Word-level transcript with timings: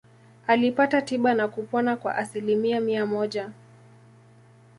Alipata 0.47 1.01
tiba 1.01 1.33
na 1.33 1.47
kupona 1.47 1.95
kwa 1.95 2.15
asilimia 2.15 2.79
mia 2.81 3.05
moja. 3.05 3.51